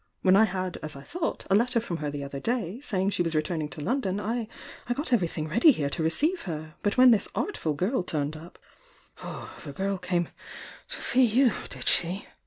[0.23, 3.21] When I had, as I thought, a letter from her the othfer day, saying she
[3.21, 4.47] was returning to London, I
[4.95, 8.59] got everything ready here to receive her— but when this artful girl turned up "^,„,,»,
[9.23, 10.29] "Oh, the girl came
[10.89, 12.25] to see you, did she?